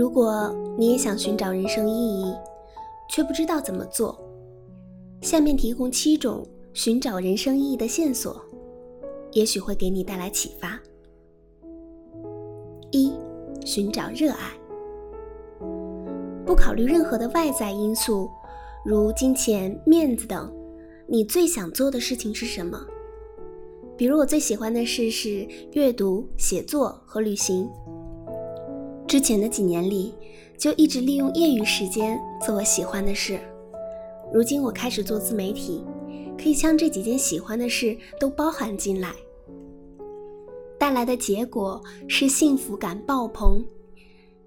[0.00, 2.34] 如果你也想寻找人生意义，
[3.06, 4.18] 却不知道怎么做，
[5.20, 6.42] 下面提供七种
[6.72, 8.42] 寻找人生意义的线索，
[9.32, 10.80] 也许会给你带来启发。
[12.92, 13.12] 一、
[13.62, 14.58] 寻找热爱，
[16.46, 18.26] 不考虑任何的外在因素，
[18.86, 20.50] 如金钱、面子等，
[21.06, 22.80] 你最想做的事情是什么？
[23.98, 27.68] 比如我最喜欢的事是阅读、写作和旅行。
[29.10, 30.14] 之前的几年里，
[30.56, 33.40] 就一直利用业余时间做我喜欢的事。
[34.32, 35.84] 如今我开始做自媒体，
[36.38, 39.12] 可以将这几件喜欢的事都包含进来，
[40.78, 43.64] 带来的结果是幸福感爆棚，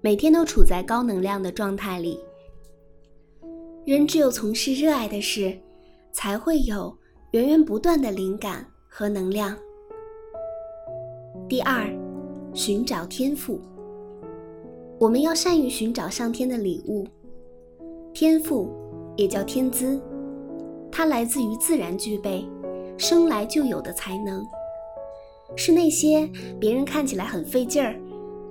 [0.00, 2.18] 每天都处在高能量的状态里。
[3.84, 5.54] 人只有从事热爱的事，
[6.10, 6.96] 才会有
[7.32, 8.66] 源源不断的灵感。
[8.88, 9.54] 和能量。
[11.48, 11.92] 第二，
[12.54, 13.60] 寻找天赋。
[14.98, 17.04] 我们要善于寻找上天的礼物。
[18.12, 18.70] 天赋
[19.16, 20.00] 也叫天资，
[20.90, 22.46] 它来自于自然具备、
[22.96, 24.44] 生来就有的才能，
[25.56, 27.96] 是那些别人看起来很费劲儿，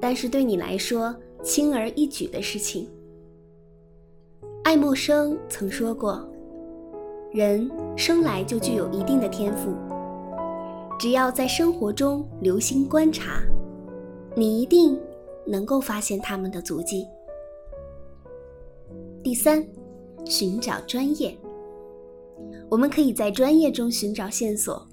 [0.02, 2.90] 但是对你来说轻而易举的事情。
[4.64, 6.26] 爱默生曾说过
[7.32, 9.74] ：“人生来就具有一定的天赋。”
[11.00, 13.42] 只要在生活中留心观察，
[14.36, 14.98] 你一定
[15.46, 17.06] 能够发现他们的足迹。
[19.24, 19.66] 第三，
[20.26, 21.38] 寻找专业。
[22.70, 24.88] 我们可以在专业中寻找线索。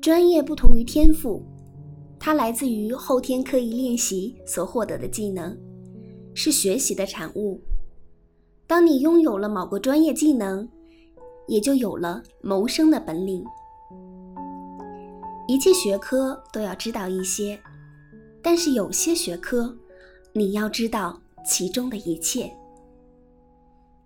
[0.00, 1.42] 专业不同于天赋，
[2.18, 5.56] 它来自于后天刻意练习所获得的技能，
[6.34, 7.60] 是学习的产物。
[8.66, 10.68] 当你拥有了某个专业技能，
[11.46, 13.44] 也就有了谋生的本领。
[15.48, 17.58] 一切学科都要知道一些，
[18.42, 19.74] 但是有些学科，
[20.32, 22.52] 你要知道其中的一切。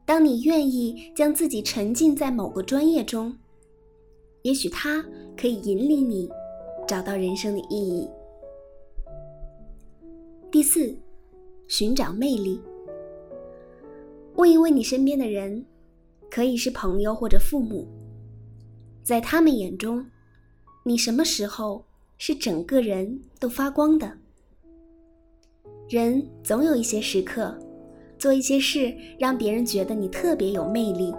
[0.05, 3.37] 当你愿意将自己沉浸在某个专业中，
[4.43, 5.05] 也许它
[5.37, 6.29] 可以引领你
[6.87, 8.09] 找到人生的意义。
[10.51, 10.97] 第四，
[11.67, 12.61] 寻找魅力。
[14.35, 15.65] 问一问你身边的人，
[16.31, 17.89] 可以是朋友或者父母，
[19.03, 20.05] 在他们眼中。
[20.85, 21.85] 你什么时候
[22.17, 24.19] 是整个人都发光的？
[25.89, 27.57] 人总有一些时刻，
[28.19, 31.15] 做一些事让别人觉得你特别有魅力。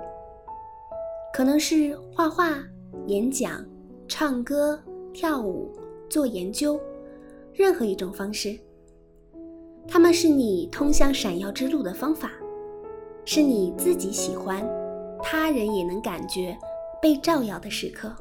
[1.34, 2.62] 可能是画画、
[3.06, 3.66] 演讲、
[4.10, 4.78] 唱歌、
[5.14, 5.72] 跳舞、
[6.10, 6.78] 做研究，
[7.54, 8.60] 任何一种方式。
[9.88, 12.34] 他们是你通向闪耀之路的方法，
[13.24, 14.68] 是你自己喜欢，
[15.24, 16.58] 他人也能感觉
[17.02, 18.14] 被照耀的时刻。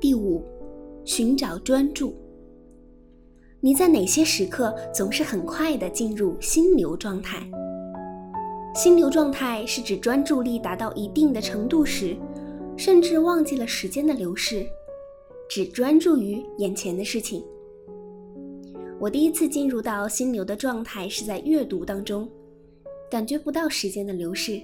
[0.00, 0.42] 第五，
[1.04, 2.12] 寻找专注。
[3.62, 7.46] 你在哪些时刻总是很快的进入心流状态？
[8.74, 12.16] 心流状态是指专注力达到一定的程度时，
[12.74, 14.66] 甚至忘记了时间的流逝，
[15.46, 17.44] 只专注于眼前的事情。
[18.98, 22.26] 我第一次进入到心流的状态是在阅读当中，
[23.10, 24.58] 感觉不到时间的流逝，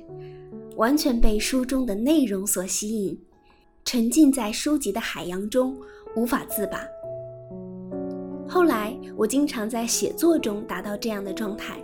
[0.76, 3.18] 完全被书中的内容所吸引。
[3.84, 5.76] 沉浸在书籍的海洋中，
[6.16, 6.80] 无法自拔。
[8.56, 11.78] 后来，我经常在写作中达到这样的状态。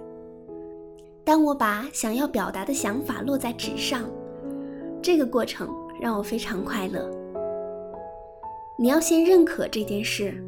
[1.22, 4.08] 当我把想要表达的想法落在纸上，
[5.02, 5.68] 这个过程
[6.00, 7.10] 让我非常快乐。
[8.78, 10.42] 你要先认可这件事，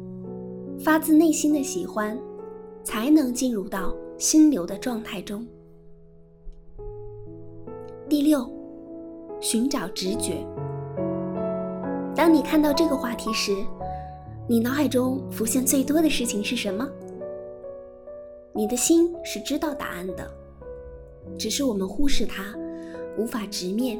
[0.79, 2.17] 发自内心的喜欢，
[2.83, 5.45] 才能进入到心流的状态中。
[8.09, 8.51] 第六，
[9.39, 10.43] 寻找直觉。
[12.15, 13.55] 当你看到这个话题时，
[14.47, 16.87] 你脑海中浮现最多的事情是什么？
[18.53, 20.31] 你的心是知道答案的，
[21.35, 22.55] 只是我们忽视它，
[23.17, 23.99] 无法直面。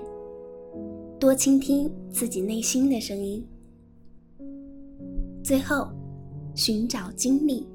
[1.19, 3.44] 多倾听自己内心的声音。
[5.44, 5.89] 最后，
[6.53, 7.68] 寻找经历，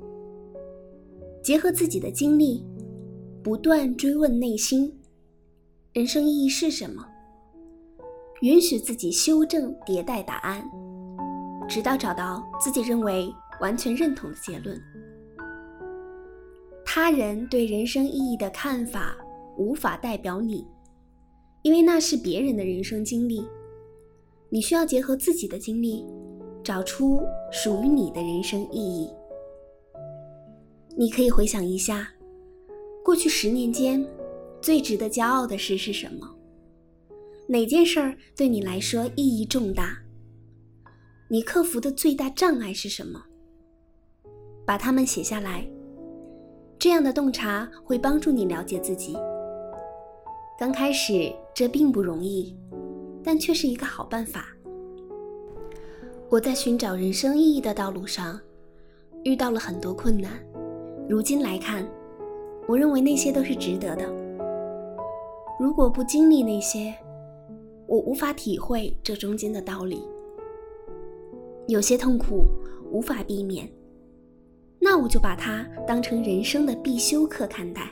[1.43, 2.65] 结合自己的经历，
[3.43, 4.97] 不断追问内心：
[5.93, 7.05] 人生意义是什么？
[8.43, 10.65] 允许自己修正迭代答案，
[11.71, 14.77] 直到找到自己认为完全认同的结论。
[16.85, 19.17] 他人对人生意义的看法
[19.57, 20.67] 无法代表你，
[21.63, 23.47] 因为那是别人的人生经历。
[24.49, 26.05] 你需要结合自己的经历，
[26.65, 27.23] 找出
[27.53, 29.09] 属于你的人生意义。
[30.99, 32.11] 你可以回想一下，
[33.05, 34.05] 过去十年间
[34.61, 36.29] 最值得骄傲的事是什么？
[37.47, 39.97] 哪件事儿对你来说意义重大？
[41.33, 43.23] 你克服的最大障碍是什么？
[44.67, 45.65] 把它们写下来。
[46.77, 49.17] 这样的洞察会帮助你了解自己。
[50.59, 52.59] 刚开始这并不容易，
[53.23, 54.49] 但却是一个好办法。
[56.29, 58.41] 我在寻找人生意义的道路上
[59.23, 60.33] 遇到了很多困难，
[61.09, 61.89] 如今来看，
[62.67, 64.05] 我认为那些都是值得的。
[65.61, 66.93] 如果不经历那些，
[67.87, 70.03] 我无法体会这中间的道理。
[71.71, 72.49] 有些痛苦
[72.91, 73.71] 无法避免，
[74.81, 77.89] 那我就把它当成人生的必修课看待。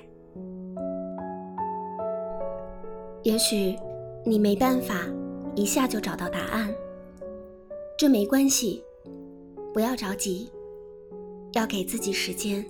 [3.23, 3.77] 也许
[4.25, 5.07] 你没办法
[5.55, 6.75] 一下就找到答案，
[7.97, 8.83] 这没关系，
[9.73, 10.51] 不要着急，
[11.53, 12.67] 要给自己时间。